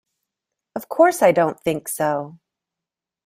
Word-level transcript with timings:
Of 0.73 0.89
course 0.89 1.21
I 1.21 1.31
don’t 1.31 1.59
think 1.59 1.87
so! 1.87 2.39